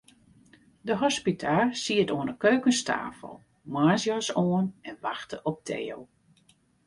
[0.87, 3.33] De hospita siet oan 'e keukenstafel,
[3.73, 5.99] moarnsjas oan, en wachte op Theo.